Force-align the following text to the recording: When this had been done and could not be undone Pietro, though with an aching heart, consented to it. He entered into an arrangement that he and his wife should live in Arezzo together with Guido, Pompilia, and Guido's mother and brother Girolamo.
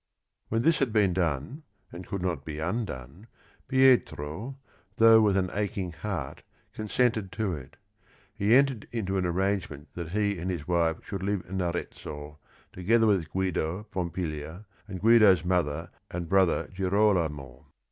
When 0.49 0.63
this 0.63 0.79
had 0.79 0.91
been 0.91 1.13
done 1.13 1.61
and 1.91 2.07
could 2.07 2.23
not 2.23 2.43
be 2.43 2.57
undone 2.57 3.27
Pietro, 3.67 4.57
though 4.95 5.21
with 5.21 5.37
an 5.37 5.51
aching 5.53 5.91
heart, 5.91 6.41
consented 6.73 7.31
to 7.33 7.53
it. 7.53 7.75
He 8.33 8.55
entered 8.55 8.87
into 8.91 9.19
an 9.19 9.27
arrangement 9.27 9.89
that 9.93 10.09
he 10.09 10.39
and 10.39 10.49
his 10.49 10.67
wife 10.67 11.05
should 11.05 11.21
live 11.21 11.43
in 11.47 11.61
Arezzo 11.61 12.39
together 12.73 13.05
with 13.05 13.29
Guido, 13.29 13.83
Pompilia, 13.91 14.65
and 14.87 14.99
Guido's 14.99 15.45
mother 15.45 15.91
and 16.09 16.27
brother 16.27 16.67
Girolamo. 16.75 17.67